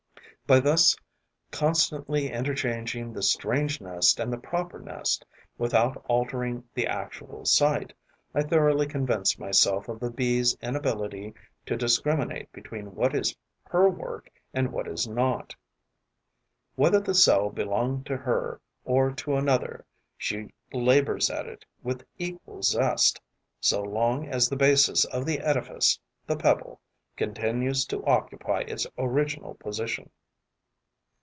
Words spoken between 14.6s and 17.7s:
what is not. Whether the cell